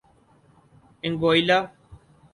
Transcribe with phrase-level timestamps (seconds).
[1.03, 1.59] Anguilla